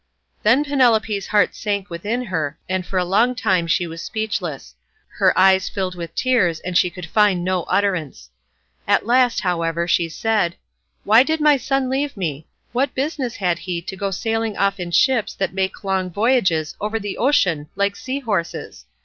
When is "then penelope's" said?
0.41-1.27